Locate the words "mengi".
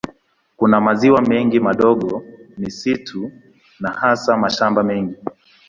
1.21-1.59, 4.83-5.15